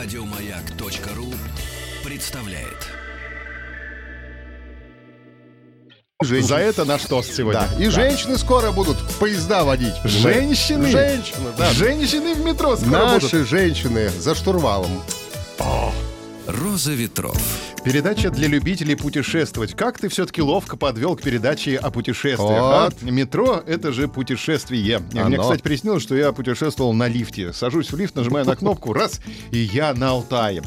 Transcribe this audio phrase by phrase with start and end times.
[0.00, 1.26] Радиомаяк.ру
[2.04, 2.86] представляет.
[6.22, 6.46] Женщин.
[6.46, 7.68] За это наш тост сегодня.
[7.76, 7.84] Да.
[7.84, 9.94] И женщины скоро будут поезда водить.
[10.04, 10.92] Женщины?
[10.92, 11.72] Женщины, да.
[11.72, 13.48] Женщины в метро скоро Наши будут.
[13.48, 15.02] женщины за штурвалом.
[16.46, 17.36] Роза ветров.
[17.88, 19.74] Передача для любителей путешествовать.
[19.74, 22.38] Как ты все-таки ловко подвел к передаче о путешествиях.
[22.38, 22.94] Вот.
[23.02, 23.04] а?
[23.10, 24.98] Метро— это же путешествие.
[25.10, 25.40] Мне, Оно.
[25.40, 27.54] кстати, приснилось, что я путешествовал на лифте.
[27.54, 29.22] Сажусь в лифт, нажимаю на кнопку, раз,
[29.52, 30.62] и я на Алтае.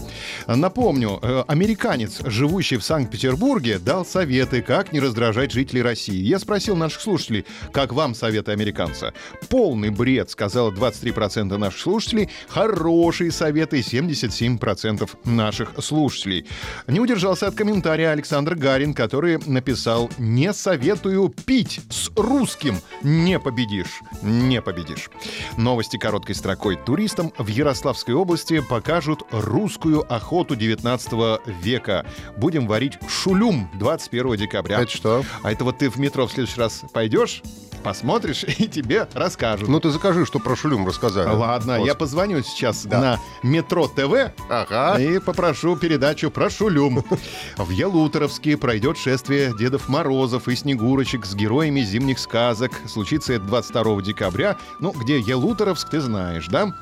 [0.48, 6.24] Напомню, э, американец, живущий в Санкт-Петербурге, дал советы, как не раздражать жителей России.
[6.24, 9.14] Я спросил наших слушателей, как вам советы американца?
[9.48, 12.30] Полный бред, сказала 23% наших слушателей.
[12.48, 16.48] Хорошие советы 77% наших слушателей.
[16.88, 22.78] Не удержался от комментария Александр Гарин, который написал «Не советую пить с русским.
[23.04, 24.00] Не победишь.
[24.22, 25.10] Не победишь».
[25.58, 26.78] Новости короткой строкой.
[26.78, 32.06] Туристам в Ярославской области покажут русскую охоту 19 века.
[32.38, 34.80] Будем варить шулюм 21 декабря.
[34.80, 35.26] Это что?
[35.44, 37.44] А это вот ты в метро в следующий раз пойдешь,
[37.82, 39.68] посмотришь, и тебе расскажут.
[39.68, 41.28] Ну ты закажи, что про Шулюм рассказали.
[41.30, 41.98] Ладно, я Господи.
[42.00, 43.00] позвоню сейчас Да.
[43.00, 45.00] на Метро ТВ Ага.
[45.00, 47.04] и попрошу передачу про Шулюм.
[47.58, 52.72] В Ялуторовске пройдет шествие Дедов Морозов и Снегурочек с героями зимних сказок.
[52.88, 54.58] Случится это 22 декабря.
[54.80, 56.74] Ну, где Ялуторовск, ты знаешь, да?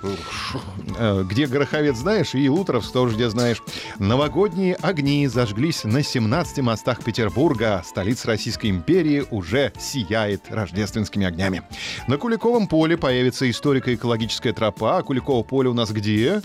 [0.98, 3.62] Э, Где Гороховец знаешь, и Ялуторовск тоже где знаешь.
[4.00, 7.84] Новогодние огни зажглись на 17 мостах Петербурга.
[7.86, 10.44] Столица Российской империи уже сияет
[10.90, 11.62] рождественскими огнями.
[12.08, 14.98] На Куликовом поле появится историко-экологическая тропа.
[14.98, 16.42] А Куликово поле у нас где?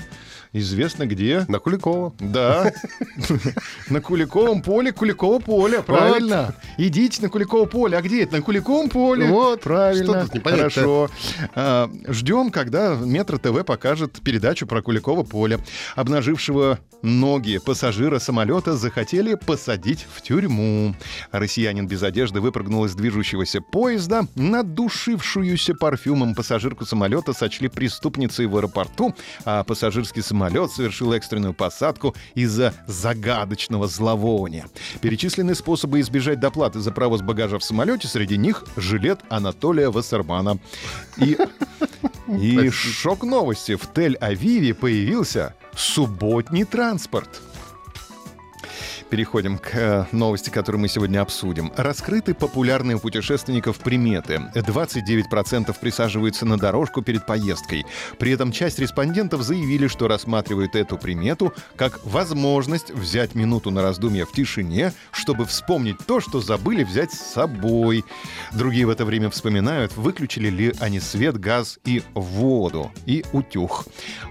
[0.57, 1.45] Известно где.
[1.49, 2.15] На Куликова.
[2.21, 2.73] Да.
[3.91, 6.55] На Куликовом поле, Куликово поле, правильно.
[6.79, 7.99] Идите на Куликово поле.
[7.99, 8.37] А где это?
[8.37, 9.27] На Куликовом поле.
[9.27, 9.63] Вот.
[9.63, 10.29] Правильно.
[10.45, 11.11] Хорошо.
[11.57, 15.59] А, Ждем, когда Метро ТВ покажет передачу про Куликово поле.
[15.97, 20.95] Обнажившего ноги пассажира самолета захотели посадить в тюрьму.
[21.33, 24.29] Россиянин без одежды выпрыгнул из движущегося поезда.
[24.35, 29.15] Надушившуюся парфюмом пассажирку самолета сочли преступницей в аэропорту,
[29.45, 34.67] а пассажирский самолет совершил экстренную посадку из-за загадочного зловония.
[35.01, 40.59] Перечислены способы избежать доплаты за провоз багажа в самолете, среди них жилет Анатолия Вассермана.
[41.17, 41.39] И,
[42.29, 43.77] и шок новости.
[43.77, 47.41] В Тель-Авиве появился субботний транспорт.
[49.15, 51.73] Переходим к э, новости, которую мы сегодня обсудим.
[51.77, 54.51] Раскрыты популярные у путешественников приметы.
[54.57, 57.87] 29% присаживаются на дорожку перед поездкой.
[58.19, 64.27] При этом часть респондентов заявили, что рассматривают эту примету как возможность взять минуту на раздумье
[64.27, 68.05] в тишине, чтобы вспомнить то, что забыли взять с собой.
[68.53, 73.85] Другие в это время вспоминают, выключили ли они свет, газ и воду, и утюг.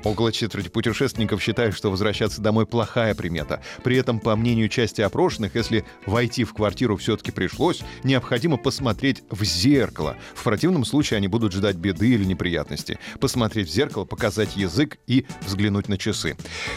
[0.04, 3.62] Около четверти путешественников считают, что возвращаться домой плохая примета.
[3.82, 9.44] При этом, по мнению части опрошенных, если войти в квартиру все-таки пришлось, необходимо посмотреть в
[9.44, 10.18] зеркало.
[10.34, 13.00] В противном случае они будут ждать беды или неприятности.
[13.20, 16.36] Посмотреть в зеркало, показать язык и взглянуть на часы.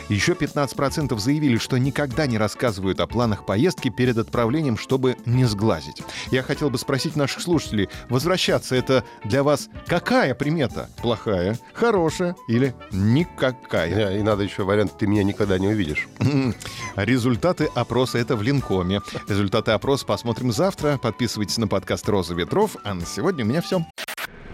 [0.09, 6.03] Еще 15% заявили, что никогда не рассказывают о планах поездки перед отправлением, чтобы не сглазить.
[6.31, 10.91] Я хотел бы спросить наших слушателей, возвращаться это для вас какая примета?
[11.01, 14.19] Плохая, хорошая или никакая?
[14.19, 16.09] И надо еще вариант «ты меня никогда не увидишь».
[16.97, 19.03] Результаты опроса это в Линкоме.
[19.29, 20.99] Результаты опроса посмотрим завтра.
[20.99, 22.77] Подписывайтесь на подкаст «Роза ветров».
[22.85, 23.85] А на сегодня у меня все.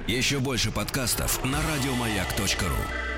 [0.07, 3.12] Еще больше подкастов на радиомаяк.ру.